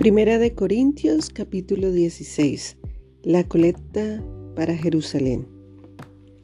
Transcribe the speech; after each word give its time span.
Primera 0.00 0.38
de 0.38 0.54
Corintios 0.54 1.28
capítulo 1.28 1.92
16. 1.92 2.78
La 3.22 3.46
colecta 3.46 4.24
para 4.56 4.74
Jerusalén. 4.74 5.46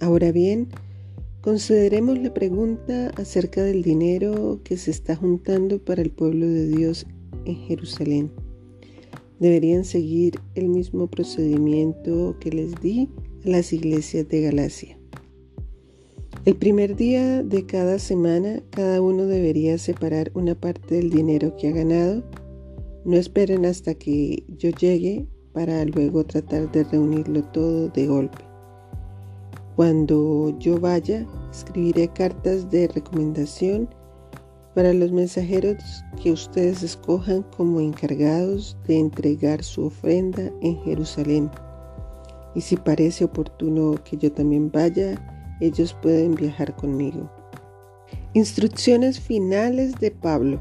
Ahora 0.00 0.32
bien, 0.32 0.70
consideremos 1.40 2.18
la 2.18 2.34
pregunta 2.34 3.12
acerca 3.16 3.62
del 3.62 3.84
dinero 3.84 4.60
que 4.64 4.76
se 4.76 4.90
está 4.90 5.14
juntando 5.14 5.78
para 5.78 6.02
el 6.02 6.10
pueblo 6.10 6.48
de 6.48 6.66
Dios 6.66 7.06
en 7.44 7.54
Jerusalén. 7.54 8.32
Deberían 9.38 9.84
seguir 9.84 10.40
el 10.56 10.68
mismo 10.68 11.06
procedimiento 11.06 12.36
que 12.40 12.50
les 12.50 12.74
di 12.80 13.08
a 13.44 13.50
las 13.50 13.72
iglesias 13.72 14.28
de 14.28 14.40
Galacia. 14.40 14.98
El 16.44 16.56
primer 16.56 16.96
día 16.96 17.44
de 17.44 17.66
cada 17.66 18.00
semana, 18.00 18.64
cada 18.70 19.00
uno 19.00 19.26
debería 19.26 19.78
separar 19.78 20.32
una 20.34 20.56
parte 20.56 20.96
del 20.96 21.10
dinero 21.10 21.54
que 21.56 21.68
ha 21.68 21.70
ganado 21.70 22.24
no 23.04 23.16
esperen 23.16 23.64
hasta 23.66 23.94
que 23.94 24.44
yo 24.58 24.70
llegue 24.70 25.26
para 25.52 25.84
luego 25.84 26.24
tratar 26.24 26.70
de 26.72 26.84
reunirlo 26.84 27.42
todo 27.44 27.88
de 27.88 28.06
golpe. 28.06 28.44
Cuando 29.76 30.56
yo 30.58 30.78
vaya, 30.78 31.26
escribiré 31.50 32.08
cartas 32.08 32.70
de 32.70 32.88
recomendación 32.88 33.88
para 34.74 34.92
los 34.92 35.12
mensajeros 35.12 36.04
que 36.22 36.32
ustedes 36.32 36.82
escojan 36.82 37.42
como 37.56 37.80
encargados 37.80 38.76
de 38.86 38.98
entregar 38.98 39.62
su 39.62 39.86
ofrenda 39.86 40.50
en 40.62 40.76
Jerusalén. 40.82 41.50
Y 42.54 42.60
si 42.60 42.76
parece 42.76 43.24
oportuno 43.24 43.94
que 44.04 44.16
yo 44.16 44.32
también 44.32 44.70
vaya, 44.70 45.14
ellos 45.60 45.96
pueden 46.02 46.34
viajar 46.34 46.74
conmigo. 46.76 47.30
Instrucciones 48.32 49.20
finales 49.20 49.94
de 50.00 50.10
Pablo. 50.10 50.60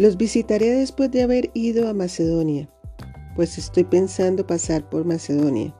Los 0.00 0.16
visitaré 0.16 0.70
después 0.70 1.10
de 1.10 1.20
haber 1.20 1.50
ido 1.52 1.86
a 1.86 1.92
Macedonia, 1.92 2.70
pues 3.36 3.58
estoy 3.58 3.84
pensando 3.84 4.46
pasar 4.46 4.88
por 4.88 5.04
Macedonia. 5.04 5.76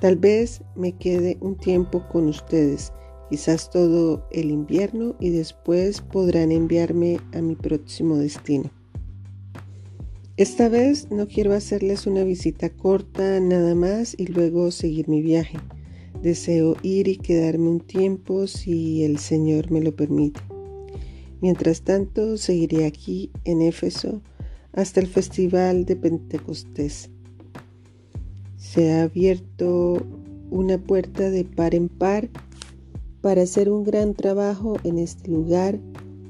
Tal 0.00 0.16
vez 0.16 0.62
me 0.74 0.92
quede 0.92 1.36
un 1.42 1.54
tiempo 1.58 2.08
con 2.08 2.28
ustedes, 2.28 2.94
quizás 3.28 3.68
todo 3.68 4.26
el 4.32 4.50
invierno, 4.50 5.16
y 5.20 5.28
después 5.28 6.00
podrán 6.00 6.50
enviarme 6.50 7.20
a 7.34 7.42
mi 7.42 7.56
próximo 7.56 8.16
destino. 8.16 8.70
Esta 10.38 10.70
vez 10.70 11.10
no 11.10 11.28
quiero 11.28 11.52
hacerles 11.52 12.06
una 12.06 12.24
visita 12.24 12.70
corta 12.70 13.38
nada 13.40 13.74
más 13.74 14.14
y 14.18 14.28
luego 14.28 14.70
seguir 14.70 15.10
mi 15.10 15.20
viaje. 15.20 15.58
Deseo 16.22 16.74
ir 16.80 17.06
y 17.06 17.16
quedarme 17.16 17.68
un 17.68 17.80
tiempo 17.80 18.46
si 18.46 19.04
el 19.04 19.18
Señor 19.18 19.70
me 19.70 19.82
lo 19.82 19.94
permite. 19.94 20.40
Mientras 21.48 21.82
tanto, 21.82 22.38
seguiré 22.38 22.86
aquí 22.86 23.30
en 23.44 23.62
Éfeso 23.62 24.20
hasta 24.72 24.98
el 24.98 25.06
festival 25.06 25.84
de 25.84 25.94
Pentecostés. 25.94 27.08
Se 28.56 28.90
ha 28.90 29.04
abierto 29.04 30.04
una 30.50 30.76
puerta 30.76 31.30
de 31.30 31.44
par 31.44 31.76
en 31.76 31.88
par 31.88 32.30
para 33.20 33.42
hacer 33.42 33.70
un 33.70 33.84
gran 33.84 34.14
trabajo 34.14 34.74
en 34.82 34.98
este 34.98 35.30
lugar, 35.30 35.78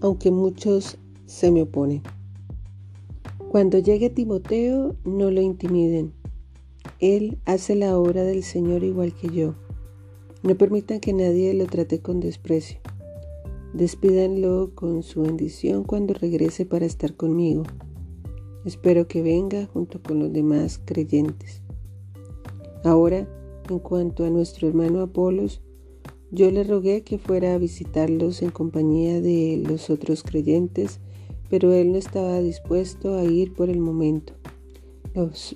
aunque 0.02 0.30
muchos 0.30 0.98
se 1.24 1.50
me 1.50 1.62
oponen. 1.62 2.02
Cuando 3.50 3.78
llegue 3.78 4.10
Timoteo, 4.10 4.96
no 5.06 5.30
lo 5.30 5.40
intimiden. 5.40 6.12
Él 7.00 7.38
hace 7.46 7.74
la 7.74 7.98
obra 7.98 8.22
del 8.22 8.42
Señor 8.42 8.84
igual 8.84 9.14
que 9.14 9.30
yo. 9.30 9.54
No 10.42 10.56
permitan 10.58 11.00
que 11.00 11.14
nadie 11.14 11.54
lo 11.54 11.64
trate 11.64 12.00
con 12.00 12.20
desprecio. 12.20 12.80
Despídanlo 13.76 14.70
con 14.74 15.02
su 15.02 15.20
bendición 15.20 15.84
cuando 15.84 16.14
regrese 16.14 16.64
para 16.64 16.86
estar 16.86 17.14
conmigo. 17.14 17.64
Espero 18.64 19.06
que 19.06 19.20
venga 19.20 19.66
junto 19.66 20.02
con 20.02 20.18
los 20.18 20.32
demás 20.32 20.80
creyentes. 20.82 21.60
Ahora, 22.84 23.28
en 23.68 23.78
cuanto 23.78 24.24
a 24.24 24.30
nuestro 24.30 24.66
hermano 24.66 25.02
Apolos, 25.02 25.60
yo 26.30 26.50
le 26.50 26.64
rogué 26.64 27.02
que 27.02 27.18
fuera 27.18 27.52
a 27.52 27.58
visitarlos 27.58 28.40
en 28.40 28.50
compañía 28.50 29.20
de 29.20 29.62
los 29.68 29.90
otros 29.90 30.22
creyentes, 30.22 30.98
pero 31.50 31.74
él 31.74 31.92
no 31.92 31.98
estaba 31.98 32.40
dispuesto 32.40 33.14
a 33.16 33.24
ir 33.24 33.52
por 33.52 33.68
el 33.68 33.80
momento. 33.80 34.32
Los 35.12 35.54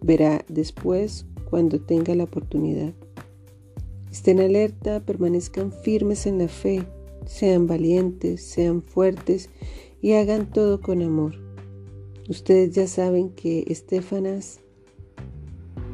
verá 0.00 0.42
después 0.48 1.26
cuando 1.50 1.80
tenga 1.80 2.14
la 2.14 2.24
oportunidad. 2.24 2.94
Estén 4.10 4.40
alerta, 4.40 5.00
permanezcan 5.04 5.70
firmes 5.70 6.26
en 6.26 6.38
la 6.38 6.48
fe 6.48 6.86
sean 7.28 7.66
valientes, 7.66 8.42
sean 8.42 8.82
fuertes 8.82 9.50
y 10.00 10.14
hagan 10.14 10.50
todo 10.50 10.80
con 10.80 11.02
amor. 11.02 11.34
Ustedes 12.28 12.74
ya 12.74 12.86
saben 12.86 13.30
que 13.30 13.64
Estefanas 13.68 14.60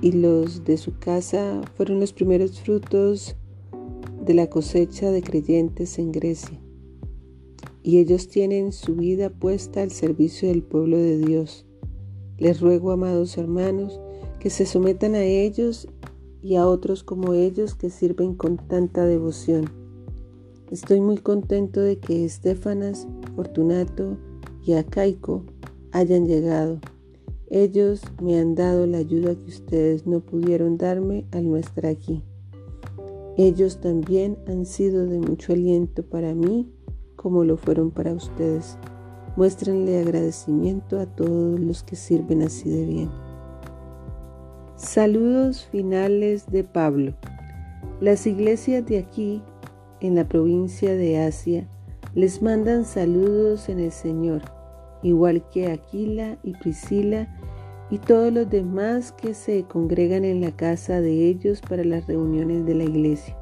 y 0.01 0.13
los 0.13 0.65
de 0.65 0.77
su 0.77 0.97
casa 0.99 1.61
fueron 1.75 2.01
los 2.01 2.13
primeros 2.13 2.61
frutos 2.61 3.37
de 4.25 4.35
la 4.35 4.49
cosecha 4.49 5.11
de 5.11 5.23
creyentes 5.23 5.99
en 5.99 6.13
Grecia. 6.13 6.59
Y 7.83 7.99
ellos 7.99 8.29
tienen 8.29 8.73
su 8.73 8.95
vida 8.95 9.29
puesta 9.29 9.83
al 9.83 9.91
servicio 9.91 10.49
del 10.49 10.63
pueblo 10.63 10.97
de 10.97 11.19
Dios. 11.19 11.67
Les 12.39 12.61
ruego, 12.61 12.93
amados 12.93 13.37
hermanos, 13.37 14.01
que 14.39 14.51
se 14.51 14.67
sometan 14.67 15.15
a 15.15 15.25
ellos 15.25 15.89
y 16.43 16.57
a 16.57 16.67
otros 16.67 17.03
como 17.03 17.35
ellos 17.35 17.75
que 17.75 17.91
sirven 17.91 18.35
con 18.35 18.57
tanta 18.57 19.05
devoción 19.05 19.84
Estoy 20.71 21.01
muy 21.01 21.19
contento 21.19 21.81
de 21.81 21.99
que 21.99 22.25
Estefanas, 22.25 23.07
Fortunato 23.37 24.17
y 24.65 24.73
Acaico 24.73 25.45
hayan 25.93 26.27
llegado. 26.27 26.81
Ellos 27.51 28.03
me 28.23 28.39
han 28.39 28.55
dado 28.55 28.87
la 28.87 28.99
ayuda 28.99 29.35
que 29.35 29.45
ustedes 29.45 30.07
no 30.07 30.21
pudieron 30.21 30.79
darme 30.79 31.27
al 31.33 31.51
no 31.51 31.57
estar 31.57 31.87
aquí. 31.87 32.25
Ellos 33.37 33.81
también 33.81 34.39
han 34.49 34.65
sido 34.65 35.07
de 35.07 35.19
mucho 35.19 35.53
aliento 35.53 36.03
para 36.03 36.35
mí 36.35 36.73
como 37.17 37.45
lo 37.45 37.57
fueron 37.57 37.91
para 37.91 38.13
ustedes. 38.13 38.79
Muéstrenle 39.37 40.01
agradecimiento 40.01 40.99
a 40.99 41.07
todos 41.07 41.59
los 41.61 41.83
que 41.83 41.97
sirven 41.97 42.43
así 42.43 42.71
de 42.71 42.87
bien. 42.87 43.11
Saludos 44.77 45.65
finales 45.67 46.51
de 46.51 46.65
Pablo. 46.65 47.15
Las 48.01 48.27
iglesias 48.27 48.85
de 48.87 48.99
aquí 48.99 49.43
en 50.01 50.15
la 50.15 50.29
provincia 50.29 50.95
de 50.95 51.19
Asia 51.19 51.69
les 52.15 52.43
mandan 52.43 52.85
saludos 52.85 53.69
en 53.69 53.81
el 53.81 53.91
Señor, 53.91 54.43
igual 55.03 55.49
que 55.51 55.71
Aquila 55.71 56.39
y 56.43 56.53
Priscila 56.53 57.29
y 57.91 57.99
todos 57.99 58.33
los 58.33 58.49
demás 58.49 59.13
que 59.13 59.35
se 59.35 59.65
congregan 59.65 60.25
en 60.25 60.41
la 60.41 60.53
casa 60.53 61.01
de 61.01 61.29
ellos 61.29 61.61
para 61.61 61.85
las 61.85 62.07
reuniones 62.07 62.65
de 62.67 62.75
la 62.75 62.85
iglesia. 62.85 63.37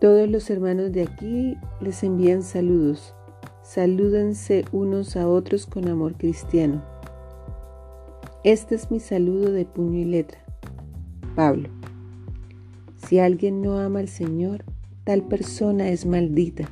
Todos 0.00 0.28
los 0.28 0.50
hermanos 0.50 0.92
de 0.92 1.02
aquí 1.02 1.56
les 1.80 2.02
envían 2.02 2.42
saludos. 2.42 3.14
Salúdense 3.62 4.64
unos 4.72 5.16
a 5.16 5.26
otros 5.28 5.66
con 5.66 5.88
amor 5.88 6.14
cristiano. 6.16 6.82
Este 8.42 8.74
es 8.74 8.90
mi 8.90 9.00
saludo 9.00 9.50
de 9.50 9.64
puño 9.64 10.00
y 10.00 10.04
letra. 10.04 10.38
Pablo. 11.34 11.70
Si 13.08 13.18
alguien 13.18 13.60
no 13.60 13.78
ama 13.78 14.00
al 14.00 14.08
Señor, 14.08 14.64
tal 15.04 15.22
persona 15.22 15.90
es 15.90 16.06
maldita. 16.06 16.68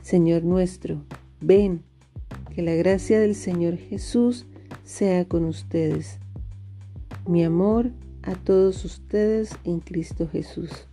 Señor 0.00 0.42
nuestro, 0.44 1.04
ven, 1.40 1.82
que 2.54 2.62
la 2.62 2.74
gracia 2.74 3.20
del 3.20 3.34
Señor 3.34 3.76
Jesús 3.76 4.46
sea 4.84 5.26
con 5.26 5.44
ustedes. 5.44 6.18
Mi 7.26 7.44
amor 7.44 7.90
a 8.22 8.34
todos 8.34 8.84
ustedes 8.84 9.50
en 9.64 9.80
Cristo 9.80 10.28
Jesús. 10.28 10.88